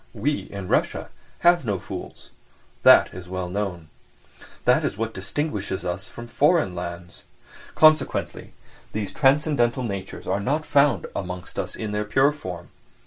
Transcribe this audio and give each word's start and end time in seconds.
We, 0.15 0.49
in 0.51 0.67
Russia, 0.67 1.09
have 1.41 1.63
no 1.63 1.77
fools; 1.77 2.31
that 2.81 3.13
is 3.13 3.29
well 3.29 3.47
known. 3.49 3.89
That 4.65 4.83
is 4.83 4.97
what 4.97 5.13
distinguishes 5.13 5.85
us 5.85 6.07
from 6.07 6.25
foreign 6.25 6.73
lands. 6.73 7.23
Consequently 7.75 8.53
these 8.93 9.13
transcendental 9.13 9.83
natures 9.83 10.25
are 10.25 10.39
not 10.39 10.65
found 10.65 11.05
amongst 11.15 11.59
us 11.59 11.75
in 11.75 11.91
their 11.91 12.05
pure 12.05 12.31
form. 12.31 12.69